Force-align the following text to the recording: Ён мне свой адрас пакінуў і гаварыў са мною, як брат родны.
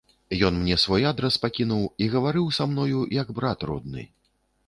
Ён 0.47 0.55
мне 0.61 0.77
свой 0.83 1.03
адрас 1.09 1.35
пакінуў 1.43 1.83
і 2.05 2.09
гаварыў 2.15 2.47
са 2.59 2.63
мною, 2.71 3.01
як 3.21 3.27
брат 3.41 3.59
родны. 3.71 4.03